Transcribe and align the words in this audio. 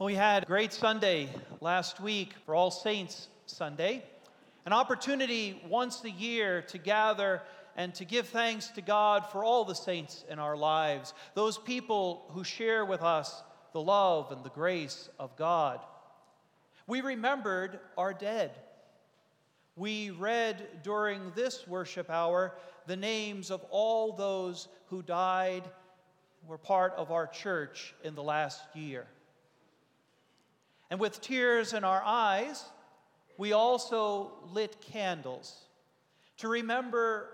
Well, 0.00 0.06
we 0.06 0.14
had 0.14 0.44
a 0.44 0.46
great 0.46 0.72
Sunday 0.72 1.28
last 1.60 2.00
week 2.00 2.32
for 2.46 2.54
All 2.54 2.70
Saints 2.70 3.28
Sunday, 3.44 4.02
an 4.64 4.72
opportunity 4.72 5.62
once 5.68 6.02
a 6.04 6.10
year 6.10 6.62
to 6.68 6.78
gather 6.78 7.42
and 7.76 7.94
to 7.96 8.06
give 8.06 8.26
thanks 8.26 8.68
to 8.68 8.80
God 8.80 9.26
for 9.30 9.44
all 9.44 9.66
the 9.66 9.74
saints 9.74 10.24
in 10.30 10.38
our 10.38 10.56
lives, 10.56 11.12
those 11.34 11.58
people 11.58 12.24
who 12.30 12.44
share 12.44 12.86
with 12.86 13.02
us 13.02 13.42
the 13.74 13.82
love 13.82 14.32
and 14.32 14.42
the 14.42 14.48
grace 14.48 15.10
of 15.18 15.36
God. 15.36 15.80
We 16.86 17.02
remembered 17.02 17.78
our 17.98 18.14
dead. 18.14 18.52
We 19.76 20.08
read 20.08 20.82
during 20.82 21.30
this 21.36 21.68
worship 21.68 22.08
hour 22.08 22.54
the 22.86 22.96
names 22.96 23.50
of 23.50 23.62
all 23.68 24.12
those 24.12 24.66
who 24.86 25.02
died, 25.02 25.64
were 26.48 26.56
part 26.56 26.94
of 26.96 27.12
our 27.12 27.26
church 27.26 27.92
in 28.02 28.14
the 28.14 28.22
last 28.22 28.62
year. 28.74 29.06
And 30.90 30.98
with 30.98 31.20
tears 31.20 31.72
in 31.72 31.84
our 31.84 32.02
eyes, 32.04 32.64
we 33.38 33.52
also 33.52 34.32
lit 34.52 34.80
candles 34.80 35.54
to 36.38 36.48
remember, 36.48 37.28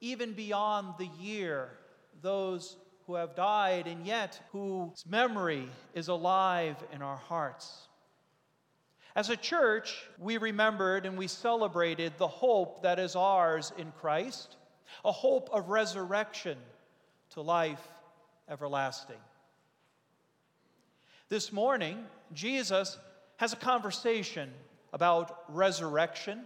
even 0.00 0.32
beyond 0.32 0.94
the 0.98 1.08
year, 1.18 1.70
those 2.22 2.76
who 3.06 3.14
have 3.14 3.34
died 3.34 3.86
and 3.86 4.04
yet 4.04 4.40
whose 4.50 5.04
memory 5.08 5.68
is 5.94 6.08
alive 6.08 6.76
in 6.92 7.02
our 7.02 7.16
hearts. 7.16 7.88
As 9.14 9.30
a 9.30 9.36
church, 9.36 10.06
we 10.18 10.36
remembered 10.36 11.06
and 11.06 11.16
we 11.16 11.28
celebrated 11.28 12.12
the 12.18 12.28
hope 12.28 12.82
that 12.82 12.98
is 12.98 13.16
ours 13.16 13.72
in 13.78 13.92
Christ, 14.00 14.56
a 15.04 15.12
hope 15.12 15.48
of 15.52 15.70
resurrection 15.70 16.58
to 17.30 17.40
life 17.40 17.86
everlasting. 18.48 19.16
This 21.28 21.52
morning, 21.52 22.04
Jesus 22.32 22.96
has 23.38 23.52
a 23.52 23.56
conversation 23.56 24.48
about 24.92 25.42
resurrection. 25.48 26.42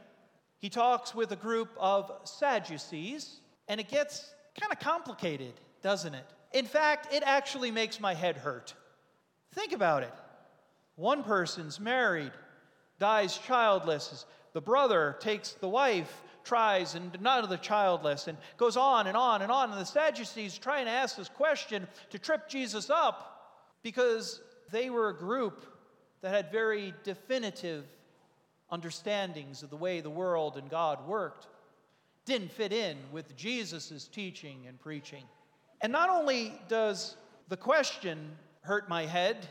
He 0.59 0.71
talks 0.71 1.15
with 1.15 1.33
a 1.33 1.37
group 1.37 1.69
of 1.79 2.11
Sadducees, 2.25 3.41
and 3.69 3.79
it 3.79 3.91
gets 3.91 4.33
kind 4.59 4.73
of 4.73 4.79
complicated, 4.79 5.53
doesn't 5.83 6.15
it? 6.15 6.25
In 6.55 6.65
fact, 6.65 7.13
it 7.13 7.23
actually 7.27 7.71
makes 7.71 8.01
my 8.01 8.15
head 8.15 8.39
hurt. 8.39 8.73
Think 9.53 9.73
about 9.73 10.03
it. 10.03 10.15
One 10.97 11.25
person's 11.25 11.79
married, 11.79 12.33
dies 12.99 13.37
childless. 13.37 14.25
The 14.55 14.63
brother 14.63 15.15
takes 15.21 15.53
the 15.53 15.69
wife, 15.69 16.23
tries, 16.43 16.95
and 16.95 17.21
none 17.21 17.45
of 17.45 17.51
the 17.51 17.59
childless, 17.59 18.29
and 18.29 18.39
goes 18.57 18.79
on 18.79 19.09
and 19.09 19.17
on 19.17 19.43
and 19.43 19.53
on. 19.53 19.73
And 19.73 19.79
the 19.79 19.85
Sadducees 19.85 20.57
try 20.57 20.81
and 20.81 20.89
ask 20.89 21.17
this 21.17 21.29
question 21.29 21.87
to 22.09 22.19
trip 22.19 22.49
Jesus 22.49 22.89
up 22.89 23.27
because 23.83 24.41
they 24.71 24.91
were 24.91 25.09
a 25.09 25.17
group 25.17 25.65
that 26.21 26.35
had 26.35 26.53
very 26.53 26.95
definitive 27.05 27.85
understandings 28.71 29.63
of 29.63 29.71
the 29.71 29.77
way 29.77 30.01
the 30.01 30.11
world 30.11 30.57
and 30.57 30.71
God 30.71 31.07
worked. 31.07 31.49
Didn't 32.25 32.53
fit 32.53 32.73
in 32.73 32.97
with 33.11 33.37
Jesus' 33.37 34.09
teaching 34.13 34.67
and 34.69 34.79
preaching. 34.79 35.25
And 35.81 35.93
not 35.93 36.11
only 36.11 36.53
does 36.69 37.17
the 37.49 37.57
question 37.57 38.31
hurt 38.63 38.89
my 38.89 39.07
head, 39.07 39.49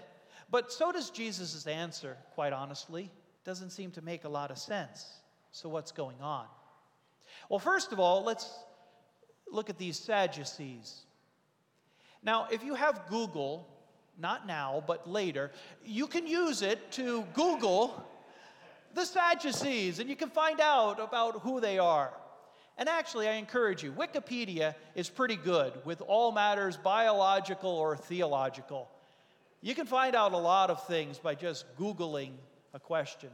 but 0.52 0.72
so 0.72 0.92
does 0.92 1.10
Jesus' 1.10 1.68
answer, 1.68 2.18
quite 2.34 2.54
honestly. 2.54 3.12
Doesn't 3.44 3.72
seem 3.72 3.92
to 3.92 4.02
make 4.02 4.24
a 4.24 4.30
lot 4.30 4.52
of 4.52 4.58
sense. 4.58 5.06
So, 5.52 5.70
what's 5.70 5.92
going 5.92 6.22
on? 6.22 6.46
Well, 7.50 7.60
first 7.60 7.92
of 7.92 8.00
all, 8.00 8.24
let's 8.24 8.52
look 9.52 9.70
at 9.70 9.78
these 9.78 9.98
Sadducees. 9.98 11.06
Now, 12.22 12.48
if 12.52 12.64
you 12.64 12.76
have 12.76 13.08
Google, 13.10 13.68
not 14.20 14.46
now, 14.46 14.84
but 14.86 15.10
later, 15.10 15.52
you 15.86 16.08
can 16.08 16.28
use 16.28 16.62
it 16.62 16.92
to 16.94 17.24
Google 17.34 18.06
the 18.94 19.06
Sadducees 19.06 20.00
and 20.00 20.10
you 20.10 20.16
can 20.16 20.30
find 20.30 20.60
out 20.60 21.00
about 21.00 21.42
who 21.42 21.60
they 21.60 21.80
are. 21.80 22.12
And 22.78 22.88
actually, 22.88 23.28
I 23.28 23.34
encourage 23.34 23.84
you, 23.84 23.92
Wikipedia 23.92 24.74
is 24.96 25.10
pretty 25.10 25.36
good 25.36 25.74
with 25.86 26.02
all 26.02 26.32
matters 26.32 26.78
biological 26.78 27.72
or 27.72 27.98
theological. 27.98 28.90
You 29.62 29.76
can 29.76 29.86
find 29.86 30.16
out 30.16 30.32
a 30.32 30.38
lot 30.38 30.70
of 30.70 30.88
things 30.88 31.20
by 31.20 31.36
just 31.36 31.66
Googling 31.78 32.32
a 32.74 32.80
question. 32.80 33.30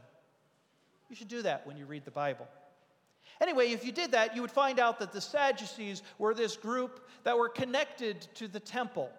You 1.08 1.14
should 1.14 1.28
do 1.28 1.42
that 1.42 1.66
when 1.66 1.76
you 1.76 1.86
read 1.86 2.04
the 2.04 2.10
Bible. 2.10 2.48
Anyway, 3.40 3.70
if 3.70 3.84
you 3.84 3.92
did 3.92 4.12
that, 4.12 4.34
you 4.34 4.40
would 4.40 4.50
find 4.50 4.80
out 4.80 4.98
that 4.98 5.12
the 5.12 5.20
Sadducees 5.20 6.02
were 6.18 6.34
this 6.34 6.56
group 6.56 7.08
that 7.22 7.38
were 7.38 7.48
connected 7.48 8.20
to 8.34 8.48
the 8.48 8.60
temple. 8.60 9.10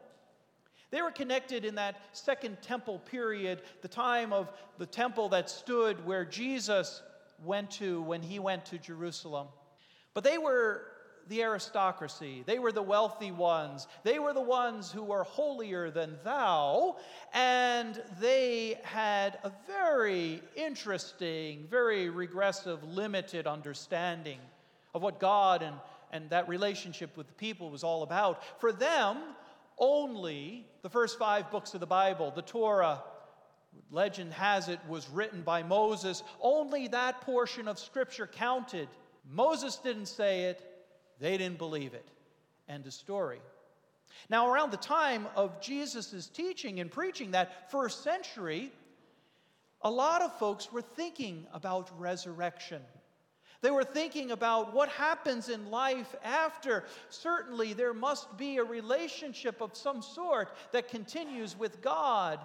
They 0.90 1.02
were 1.02 1.12
connected 1.12 1.66
in 1.66 1.76
that 1.76 2.00
second 2.14 2.62
temple 2.62 3.00
period, 3.00 3.62
the 3.82 3.88
time 3.88 4.32
of 4.32 4.52
the 4.78 4.86
temple 4.86 5.30
that 5.30 5.50
stood 5.50 6.06
where 6.06 6.24
Jesus 6.26 7.02
went 7.44 7.72
to 7.72 8.02
when 8.02 8.22
he 8.22 8.40
went 8.40 8.66
to 8.66 8.78
Jerusalem. 8.78 9.48
But 10.14 10.24
they 10.24 10.38
were 10.38 10.86
the 11.30 11.44
aristocracy. 11.44 12.44
They 12.46 12.60
were 12.60 12.72
the 12.72 12.82
wealthy 12.82 13.32
ones. 13.32 13.88
They 14.04 14.20
were 14.20 14.34
the 14.34 14.42
ones 14.42 14.92
who 14.92 15.04
were 15.04 15.24
holier 15.24 15.92
than 15.92 16.18
thou. 16.24 16.98
And 17.34 18.02
they 18.20 18.80
had 18.84 19.40
a 19.44 19.52
very 19.68 20.42
interesting, 20.56 21.68
very 21.70 22.10
regressive, 22.10 22.84
limited 22.84 23.46
understanding 23.46 24.40
of 24.94 25.02
what 25.02 25.20
God 25.20 25.62
and, 25.62 25.76
and 26.12 26.30
that 26.30 26.48
relationship 26.48 27.18
with 27.18 27.28
the 27.28 27.34
people 27.34 27.70
was 27.70 27.84
all 27.84 28.04
about. 28.04 28.42
For 28.62 28.72
them, 28.72 29.18
only 29.78 30.66
the 30.82 30.90
first 30.90 31.20
five 31.20 31.52
books 31.52 31.74
of 31.74 31.80
the 31.80 31.88
Bible, 31.88 32.32
the 32.32 32.42
Torah, 32.42 33.02
legend 33.92 34.34
has 34.34 34.70
it, 34.70 34.80
was 34.88 35.08
written 35.10 35.42
by 35.42 35.64
Moses. 35.64 36.24
Only 36.42 36.88
that 36.90 37.22
portion 37.22 37.68
of 37.68 37.78
Scripture 37.78 38.28
counted. 38.28 38.88
Moses 39.30 39.78
didn't 39.78 40.08
say 40.08 40.46
it, 40.46 40.64
they 41.20 41.38
didn't 41.38 41.58
believe 41.58 41.94
it. 41.94 42.08
End 42.68 42.86
of 42.86 42.94
story. 42.94 43.40
Now, 44.30 44.50
around 44.50 44.72
the 44.72 44.78
time 44.78 45.28
of 45.36 45.62
Jesus' 45.62 46.28
teaching 46.28 46.80
and 46.80 46.92
preaching, 46.92 47.32
that 47.32 47.72
first 47.72 48.04
century, 48.04 48.72
a 49.82 49.92
lot 49.92 50.22
of 50.22 50.38
folks 50.40 50.72
were 50.72 50.82
thinking 50.82 51.46
about 51.54 51.92
resurrection. 52.00 52.82
They 53.62 53.72
were 53.72 53.84
thinking 53.84 54.32
about 54.32 54.74
what 54.74 54.90
happens 54.90 55.50
in 55.50 55.72
life 55.72 56.16
after. 56.24 56.86
Certainly, 57.10 57.74
there 57.74 57.94
must 57.94 58.38
be 58.38 58.58
a 58.58 58.64
relationship 58.64 59.62
of 59.62 59.76
some 59.76 60.02
sort 60.02 60.50
that 60.72 60.90
continues 60.90 61.58
with 61.58 61.82
God. 61.82 62.40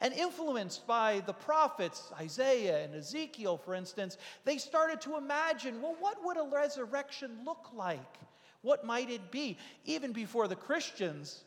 And 0.00 0.12
influenced 0.14 0.86
by 0.86 1.22
the 1.26 1.32
prophets, 1.32 2.10
Isaiah 2.20 2.84
and 2.84 2.94
Ezekiel, 2.94 3.56
for 3.56 3.74
instance, 3.74 4.18
they 4.44 4.58
started 4.58 5.00
to 5.02 5.16
imagine 5.16 5.80
well, 5.80 5.96
what 6.00 6.24
would 6.24 6.36
a 6.36 6.48
resurrection 6.50 7.38
look 7.44 7.68
like? 7.72 8.18
What 8.62 8.84
might 8.84 9.10
it 9.10 9.30
be? 9.30 9.58
Even 9.84 10.12
before 10.12 10.48
the 10.48 10.56
Christians 10.56 11.44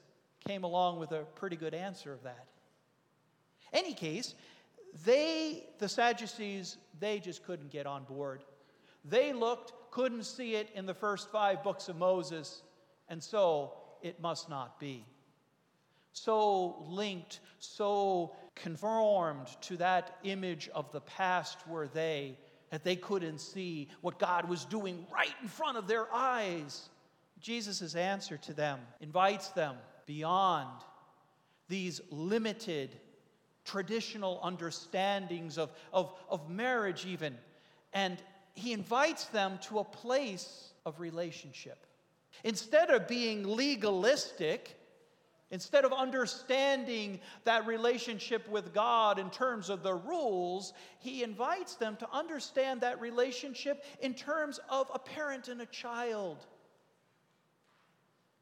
came 0.47 0.63
along 0.63 0.99
with 0.99 1.11
a 1.11 1.25
pretty 1.35 1.57
good 1.57 1.73
answer 1.73 2.13
of 2.13 2.23
that. 2.23 2.45
Any 3.73 3.93
case, 3.93 4.35
they, 5.05 5.67
the 5.79 5.89
Sadducees, 5.89 6.77
they 6.99 7.19
just 7.19 7.43
couldn't 7.43 7.71
get 7.71 7.85
on 7.85 8.03
board. 8.05 8.41
They 9.05 9.33
looked, 9.33 9.73
couldn't 9.91 10.23
see 10.23 10.55
it 10.55 10.69
in 10.75 10.85
the 10.85 10.93
first 10.93 11.31
five 11.31 11.63
books 11.63 11.89
of 11.89 11.97
Moses, 11.97 12.61
and 13.07 13.23
so 13.23 13.73
it 14.01 14.21
must 14.21 14.49
not 14.49 14.79
be. 14.79 15.05
So 16.11 16.83
linked, 16.87 17.39
so 17.59 18.35
conformed 18.55 19.47
to 19.61 19.77
that 19.77 20.17
image 20.23 20.69
of 20.73 20.91
the 20.91 21.01
past 21.01 21.67
were 21.67 21.87
they 21.87 22.37
that 22.71 22.83
they 22.83 22.95
couldn't 22.95 23.39
see 23.39 23.89
what 24.01 24.19
God 24.19 24.47
was 24.47 24.65
doing 24.65 25.05
right 25.11 25.33
in 25.41 25.47
front 25.47 25.77
of 25.77 25.87
their 25.87 26.13
eyes. 26.13 26.89
Jesus' 27.39 27.95
answer 27.95 28.37
to 28.37 28.53
them 28.53 28.79
invites 29.01 29.49
them 29.49 29.75
beyond 30.05 30.83
these 31.67 32.01
limited 32.11 32.95
traditional 33.63 34.39
understandings 34.43 35.57
of, 35.57 35.71
of, 35.93 36.13
of 36.29 36.49
marriage, 36.49 37.05
even, 37.05 37.37
and 37.93 38.21
he 38.53 38.73
invites 38.73 39.25
them 39.25 39.59
to 39.63 39.79
a 39.79 39.83
place 39.83 40.73
of 40.85 40.99
relationship. 40.99 41.85
Instead 42.43 42.89
of 42.89 43.07
being 43.07 43.43
legalistic, 43.43 44.79
instead 45.51 45.85
of 45.85 45.91
understanding 45.91 47.19
that 47.43 47.65
relationship 47.65 48.47
with 48.49 48.73
God 48.73 49.19
in 49.19 49.29
terms 49.29 49.69
of 49.69 49.83
the 49.83 49.95
rules, 49.95 50.73
he 50.99 51.23
invites 51.23 51.75
them 51.75 51.95
to 51.97 52.07
understand 52.11 52.81
that 52.81 53.01
relationship 53.01 53.83
in 54.01 54.13
terms 54.13 54.59
of 54.69 54.89
a 54.93 54.99
parent 54.99 55.47
and 55.47 55.61
a 55.61 55.65
child. 55.65 56.45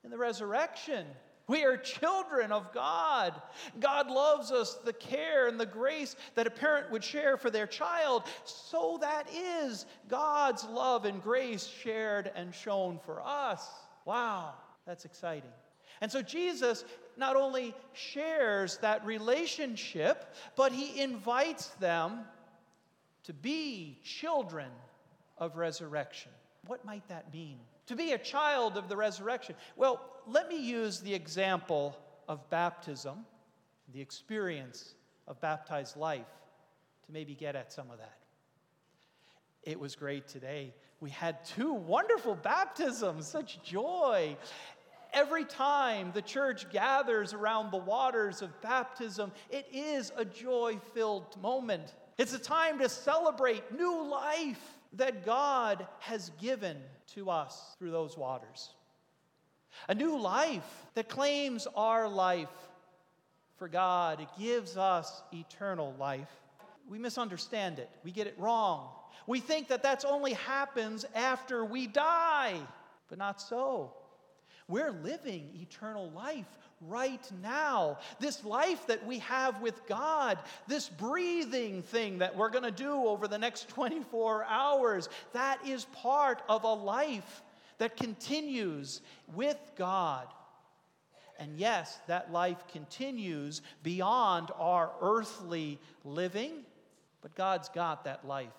In 0.03 0.11
the 0.11 0.17
resurrection, 0.17 1.05
we 1.47 1.63
are 1.63 1.77
children 1.77 2.51
of 2.51 2.73
God. 2.73 3.33
God 3.79 4.11
loves 4.11 4.51
us 4.51 4.75
the 4.83 4.93
care 4.93 5.47
and 5.47 5.59
the 5.59 5.65
grace 5.65 6.15
that 6.35 6.45
a 6.45 6.51
parent 6.51 6.91
would 6.91 7.03
share 7.03 7.37
for 7.37 7.49
their 7.49 7.67
child. 7.67 8.23
So 8.43 8.97
that 9.01 9.27
is 9.33 9.85
God's 10.09 10.65
love 10.65 11.05
and 11.05 11.23
grace 11.23 11.65
shared 11.65 12.31
and 12.35 12.53
shown 12.53 12.99
for 13.05 13.21
us. 13.25 13.65
Wow, 14.03 14.55
that's 14.85 15.05
exciting. 15.05 15.51
And 16.01 16.11
so 16.11 16.21
Jesus 16.21 16.83
not 17.15 17.35
only 17.35 17.73
shares 17.93 18.77
that 18.77 19.05
relationship, 19.05 20.35
but 20.55 20.71
he 20.71 21.01
invites 21.01 21.67
them 21.79 22.19
to 23.23 23.33
be 23.33 23.99
children 24.03 24.69
of 25.37 25.57
resurrection. 25.57 26.31
What 26.67 26.85
might 26.85 27.07
that 27.07 27.33
mean? 27.33 27.59
To 27.87 27.95
be 27.95 28.11
a 28.11 28.17
child 28.17 28.77
of 28.77 28.89
the 28.89 28.97
resurrection. 28.97 29.55
Well, 29.75 30.01
let 30.27 30.49
me 30.49 30.57
use 30.57 30.99
the 30.99 31.13
example 31.13 31.97
of 32.27 32.49
baptism, 32.49 33.25
the 33.93 34.01
experience 34.01 34.93
of 35.27 35.39
baptized 35.39 35.95
life, 35.95 36.27
to 37.05 37.11
maybe 37.11 37.33
get 37.33 37.55
at 37.55 37.71
some 37.71 37.89
of 37.89 37.97
that. 37.99 38.17
It 39.63 39.79
was 39.79 39.95
great 39.95 40.27
today. 40.27 40.73
We 40.99 41.09
had 41.09 41.45
two 41.45 41.73
wonderful 41.73 42.35
baptisms, 42.35 43.27
such 43.27 43.63
joy. 43.63 44.35
Every 45.13 45.45
time 45.45 46.11
the 46.13 46.21
church 46.21 46.69
gathers 46.71 47.33
around 47.33 47.71
the 47.71 47.77
waters 47.77 48.41
of 48.41 48.61
baptism, 48.61 49.31
it 49.49 49.67
is 49.71 50.11
a 50.17 50.25
joy 50.25 50.79
filled 50.93 51.41
moment. 51.41 51.93
It's 52.17 52.33
a 52.33 52.39
time 52.39 52.79
to 52.79 52.89
celebrate 52.89 53.71
new 53.71 54.09
life 54.09 54.61
that 54.93 55.25
God 55.25 55.87
has 55.99 56.31
given 56.41 56.77
to 57.15 57.29
us 57.29 57.75
through 57.77 57.91
those 57.91 58.17
waters. 58.17 58.69
A 59.87 59.95
new 59.95 60.19
life 60.19 60.85
that 60.95 61.09
claims 61.09 61.67
our 61.75 62.07
life 62.07 62.49
for 63.57 63.67
God. 63.67 64.19
It 64.19 64.29
gives 64.39 64.77
us 64.77 65.21
eternal 65.33 65.93
life. 65.99 66.29
We 66.89 66.97
misunderstand 66.99 67.79
it, 67.79 67.89
we 68.03 68.11
get 68.11 68.27
it 68.27 68.35
wrong. 68.37 68.89
We 69.25 69.41
think 69.41 69.67
that 69.67 69.83
that's 69.83 70.05
only 70.05 70.33
happens 70.33 71.05
after 71.13 71.65
we 71.65 71.85
die, 71.85 72.55
but 73.09 73.17
not 73.17 73.41
so. 73.41 73.91
We're 74.69 74.91
living 74.91 75.49
eternal 75.61 76.09
life 76.11 76.45
right 76.81 77.25
now. 77.41 77.97
This 78.19 78.43
life 78.43 78.87
that 78.87 79.05
we 79.05 79.19
have 79.19 79.61
with 79.61 79.85
God, 79.87 80.37
this 80.67 80.89
breathing 80.89 81.81
thing 81.81 82.19
that 82.19 82.35
we're 82.35 82.49
going 82.49 82.63
to 82.63 82.71
do 82.71 82.93
over 82.93 83.27
the 83.27 83.37
next 83.37 83.69
24 83.69 84.45
hours, 84.45 85.09
that 85.33 85.65
is 85.65 85.85
part 85.85 86.41
of 86.47 86.63
a 86.63 86.73
life 86.73 87.41
that 87.77 87.97
continues 87.97 89.01
with 89.33 89.57
God. 89.75 90.27
And 91.39 91.57
yes, 91.57 91.99
that 92.07 92.31
life 92.31 92.63
continues 92.71 93.61
beyond 93.83 94.49
our 94.57 94.91
earthly 95.01 95.79
living, 96.03 96.51
but 97.21 97.35
God's 97.35 97.69
got 97.69 98.05
that 98.05 98.27
life 98.27 98.49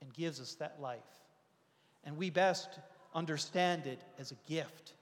and 0.00 0.12
gives 0.12 0.40
us 0.40 0.54
that 0.54 0.80
life. 0.80 1.00
And 2.04 2.16
we 2.16 2.30
best 2.30 2.78
understand 3.14 3.86
it 3.86 4.00
as 4.18 4.32
a 4.32 4.36
gift 4.48 4.94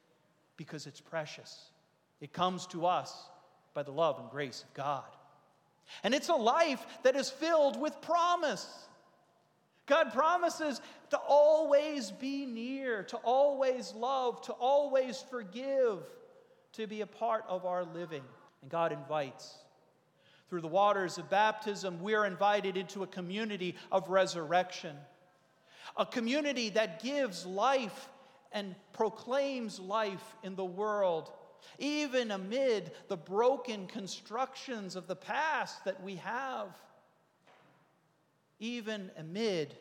because 0.57 0.87
it's 0.87 1.01
precious. 1.01 1.70
It 2.21 2.33
comes 2.33 2.67
to 2.69 2.87
us 2.87 3.29
by 3.75 3.83
the 3.83 3.93
love 3.93 4.19
and 4.19 4.31
grace 4.31 4.63
of 4.63 4.75
God. 4.75 5.05
And 6.05 6.15
it's 6.15 6.29
a 6.29 6.35
life 6.35 6.85
that 7.03 7.17
is 7.17 7.31
filled 7.31 7.81
with 7.81 8.01
promise. 8.01 8.67
God 9.87 10.13
promises 10.13 10.81
to 11.11 11.19
always 11.19 12.11
be 12.11 12.47
near, 12.47 13.03
to 13.05 13.17
always 13.19 13.93
love, 13.95 14.41
to 14.43 14.53
always 14.53 15.25
forgive, 15.31 15.99
to 16.75 16.87
be 16.87 17.01
a 17.01 17.07
part 17.07 17.45
of 17.49 17.65
our 17.65 17.85
living. 17.85 18.23
And 18.63 18.71
God 18.71 18.93
invites. 18.93 19.57
Through 20.49 20.61
the 20.61 20.69
waters 20.69 21.19
of 21.19 21.31
baptism, 21.31 22.01
we're 22.01 22.25
invited 22.25 22.77
into 22.77 23.03
a 23.03 23.07
community 23.07 23.77
of 23.91 24.09
resurrection, 24.11 24.97
a 25.97 26.07
community 26.07 26.71
that 26.71 27.03
gives 27.03 27.47
life 27.47 28.09
and 28.53 28.75
proclaims 28.93 29.79
life 29.79 30.37
in 30.43 30.57
the 30.57 30.65
world, 30.65 31.33
even 31.79 32.31
amid 32.31 32.93
the 33.09 33.17
broken 33.17 33.87
constructions 33.87 34.97
of 34.97 35.07
the 35.07 35.17
past 35.17 35.85
that 35.85 36.03
we 36.03 36.17
have, 36.17 36.69
even 38.59 39.11
amid 39.17 39.75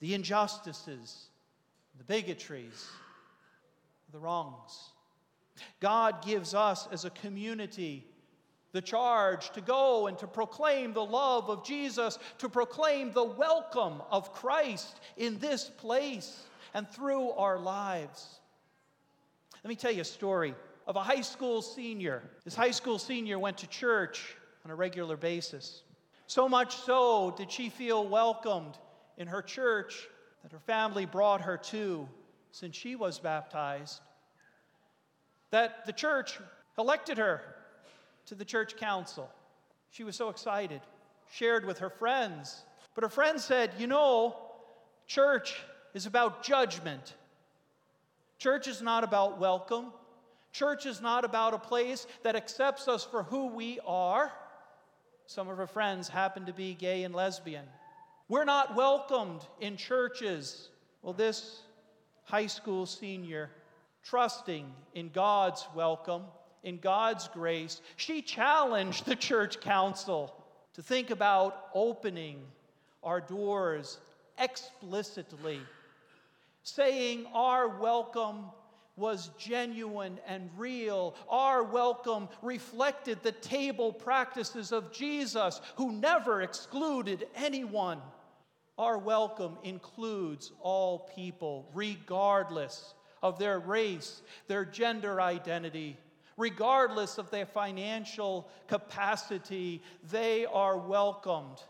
the 0.00 0.14
injustices, 0.14 1.26
the 1.98 2.04
bigotries, 2.04 2.86
the 4.12 4.18
wrongs. 4.18 4.92
God 5.80 6.24
gives 6.24 6.54
us 6.54 6.88
as 6.92 7.04
a 7.04 7.10
community 7.10 8.06
the 8.72 8.82
charge 8.82 9.50
to 9.52 9.62
go 9.62 10.06
and 10.06 10.18
to 10.18 10.26
proclaim 10.26 10.92
the 10.92 11.04
love 11.04 11.48
of 11.48 11.64
Jesus, 11.64 12.18
to 12.38 12.48
proclaim 12.48 13.10
the 13.10 13.24
welcome 13.24 14.02
of 14.10 14.34
Christ 14.34 15.00
in 15.16 15.38
this 15.38 15.70
place 15.78 16.42
and 16.74 16.86
through 16.86 17.30
our 17.30 17.58
lives. 17.58 18.40
Let 19.64 19.68
me 19.70 19.76
tell 19.76 19.92
you 19.92 20.02
a 20.02 20.04
story 20.04 20.54
of 20.86 20.96
a 20.96 21.02
high 21.02 21.20
school 21.20 21.62
senior. 21.62 22.22
This 22.44 22.54
high 22.54 22.70
school 22.70 22.98
senior 22.98 23.38
went 23.38 23.58
to 23.58 23.66
church 23.66 24.36
on 24.64 24.70
a 24.70 24.74
regular 24.74 25.16
basis. 25.16 25.82
So 26.26 26.48
much 26.48 26.76
so 26.76 27.34
did 27.36 27.50
she 27.50 27.68
feel 27.68 28.06
welcomed 28.06 28.78
in 29.16 29.28
her 29.28 29.42
church 29.42 30.08
that 30.42 30.52
her 30.52 30.60
family 30.60 31.06
brought 31.06 31.40
her 31.40 31.56
to 31.56 32.08
since 32.52 32.76
she 32.76 32.96
was 32.96 33.18
baptized. 33.18 34.00
That 35.50 35.86
the 35.86 35.92
church 35.92 36.38
elected 36.78 37.18
her 37.18 37.42
to 38.26 38.34
the 38.34 38.44
church 38.44 38.76
council. 38.76 39.30
She 39.90 40.04
was 40.04 40.16
so 40.16 40.28
excited, 40.28 40.80
shared 41.32 41.64
with 41.64 41.78
her 41.78 41.90
friends. 41.90 42.64
But 42.94 43.04
her 43.04 43.10
friend 43.10 43.40
said, 43.40 43.72
You 43.78 43.86
know, 43.86 44.36
church 45.06 45.60
is 45.94 46.06
about 46.06 46.42
judgment. 46.42 47.14
Church 48.38 48.68
is 48.68 48.82
not 48.82 49.04
about 49.04 49.38
welcome. 49.38 49.92
Church 50.56 50.86
is 50.86 51.02
not 51.02 51.26
about 51.26 51.52
a 51.52 51.58
place 51.58 52.06
that 52.22 52.34
accepts 52.34 52.88
us 52.88 53.04
for 53.04 53.24
who 53.24 53.48
we 53.48 53.78
are. 53.86 54.32
Some 55.26 55.50
of 55.50 55.58
her 55.58 55.66
friends 55.66 56.08
happen 56.08 56.46
to 56.46 56.52
be 56.54 56.72
gay 56.72 57.02
and 57.02 57.14
lesbian. 57.14 57.66
We're 58.26 58.46
not 58.46 58.74
welcomed 58.74 59.42
in 59.60 59.76
churches. 59.76 60.70
Well, 61.02 61.12
this 61.12 61.60
high 62.24 62.46
school 62.46 62.86
senior, 62.86 63.50
trusting 64.02 64.72
in 64.94 65.10
God's 65.10 65.66
welcome, 65.74 66.22
in 66.62 66.78
God's 66.78 67.28
grace, 67.28 67.82
she 67.96 68.22
challenged 68.22 69.04
the 69.04 69.14
church 69.14 69.60
council 69.60 70.34
to 70.72 70.82
think 70.82 71.10
about 71.10 71.68
opening 71.74 72.40
our 73.02 73.20
doors 73.20 73.98
explicitly 74.38 75.60
saying 76.62 77.26
our 77.34 77.68
welcome 77.68 78.46
was 78.96 79.30
genuine 79.38 80.18
and 80.26 80.48
real. 80.56 81.14
Our 81.28 81.62
welcome 81.62 82.28
reflected 82.42 83.22
the 83.22 83.32
table 83.32 83.92
practices 83.92 84.72
of 84.72 84.90
Jesus, 84.90 85.60
who 85.76 85.92
never 85.92 86.40
excluded 86.40 87.26
anyone. 87.36 88.00
Our 88.78 88.98
welcome 88.98 89.58
includes 89.62 90.52
all 90.60 91.10
people, 91.14 91.70
regardless 91.74 92.94
of 93.22 93.38
their 93.38 93.58
race, 93.58 94.22
their 94.48 94.64
gender 94.64 95.20
identity, 95.20 95.98
regardless 96.36 97.18
of 97.18 97.30
their 97.30 97.46
financial 97.46 98.48
capacity. 98.66 99.82
They 100.10 100.46
are 100.46 100.76
welcomed 100.78 101.62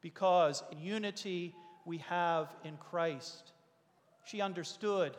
because 0.00 0.62
in 0.72 0.78
unity 0.80 1.54
we 1.84 1.98
have 1.98 2.54
in 2.64 2.76
Christ. 2.76 3.52
She 4.24 4.40
understood 4.40 5.16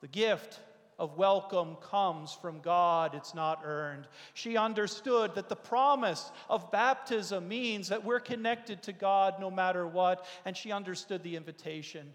the 0.00 0.08
gift 0.08 0.60
of 0.98 1.16
welcome 1.16 1.76
comes 1.76 2.32
from 2.32 2.60
God, 2.60 3.14
it's 3.14 3.34
not 3.34 3.60
earned. 3.64 4.08
She 4.34 4.56
understood 4.56 5.34
that 5.36 5.48
the 5.48 5.56
promise 5.56 6.32
of 6.50 6.72
baptism 6.72 7.46
means 7.46 7.88
that 7.88 8.04
we're 8.04 8.20
connected 8.20 8.82
to 8.84 8.92
God 8.92 9.34
no 9.38 9.50
matter 9.50 9.86
what, 9.86 10.26
and 10.44 10.56
she 10.56 10.72
understood 10.72 11.22
the 11.22 11.36
invitation. 11.36 12.12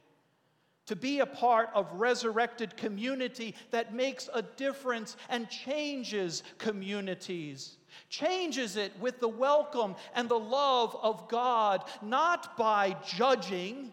To 0.87 0.97
be 0.97 1.19
a 1.19 1.25
part 1.25 1.69
of 1.73 1.93
resurrected 1.93 2.75
community 2.75 3.55
that 3.71 3.93
makes 3.93 4.29
a 4.33 4.41
difference 4.41 5.15
and 5.29 5.49
changes 5.49 6.43
communities 6.57 7.77
changes 8.09 8.75
it 8.75 8.91
with 8.99 9.19
the 9.19 9.27
welcome 9.27 9.95
and 10.15 10.29
the 10.29 10.39
love 10.39 10.95
of 11.01 11.27
God, 11.27 11.83
not 12.01 12.57
by 12.57 12.95
judging, 13.05 13.91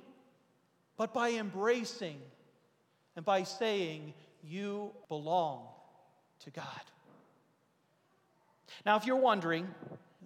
but 0.97 1.15
by 1.15 1.33
embracing 1.33 2.19
and 3.21 3.27
by 3.27 3.43
saying, 3.43 4.15
You 4.43 4.93
belong 5.09 5.67
to 6.43 6.51
God. 6.51 6.65
Now, 8.87 8.97
if 8.97 9.05
you're 9.05 9.17
wondering, 9.17 9.69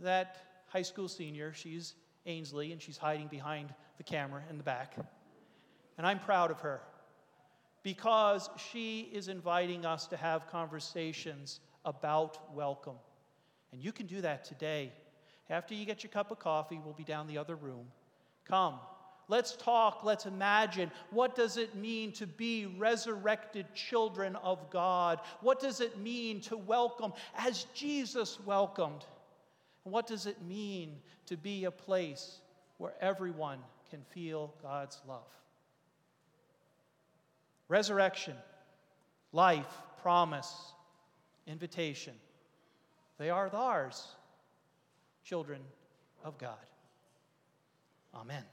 that 0.00 0.36
high 0.68 0.82
school 0.82 1.08
senior, 1.08 1.52
she's 1.52 1.94
Ainsley, 2.24 2.70
and 2.70 2.80
she's 2.80 2.96
hiding 2.96 3.26
behind 3.26 3.74
the 3.96 4.04
camera 4.04 4.42
in 4.48 4.58
the 4.58 4.62
back. 4.62 4.94
And 5.98 6.06
I'm 6.06 6.20
proud 6.20 6.52
of 6.52 6.60
her 6.60 6.82
because 7.82 8.48
she 8.70 9.10
is 9.12 9.26
inviting 9.26 9.84
us 9.84 10.06
to 10.06 10.16
have 10.16 10.46
conversations 10.46 11.58
about 11.84 12.54
welcome. 12.54 12.98
And 13.72 13.82
you 13.82 13.90
can 13.90 14.06
do 14.06 14.20
that 14.20 14.44
today. 14.44 14.92
After 15.50 15.74
you 15.74 15.84
get 15.84 16.04
your 16.04 16.12
cup 16.12 16.30
of 16.30 16.38
coffee, 16.38 16.80
we'll 16.84 16.94
be 16.94 17.02
down 17.02 17.26
the 17.26 17.38
other 17.38 17.56
room. 17.56 17.88
Come, 18.44 18.78
Let's 19.28 19.56
talk, 19.56 20.04
let's 20.04 20.26
imagine. 20.26 20.90
What 21.10 21.34
does 21.34 21.56
it 21.56 21.74
mean 21.74 22.12
to 22.12 22.26
be 22.26 22.66
resurrected 22.66 23.66
children 23.74 24.36
of 24.36 24.70
God? 24.70 25.20
What 25.40 25.60
does 25.60 25.80
it 25.80 25.98
mean 25.98 26.40
to 26.42 26.56
welcome 26.56 27.12
as 27.36 27.64
Jesus 27.74 28.38
welcomed? 28.44 29.04
What 29.84 30.06
does 30.06 30.26
it 30.26 30.42
mean 30.42 30.96
to 31.26 31.36
be 31.36 31.64
a 31.64 31.70
place 31.70 32.38
where 32.78 32.94
everyone 33.00 33.58
can 33.90 34.02
feel 34.10 34.52
God's 34.62 35.00
love? 35.08 35.22
Resurrection, 37.68 38.34
life, 39.32 39.80
promise, 40.02 40.54
invitation. 41.46 42.14
They 43.18 43.30
are 43.30 43.50
ours, 43.54 44.06
children 45.24 45.60
of 46.24 46.36
God. 46.38 46.58
Amen. 48.14 48.44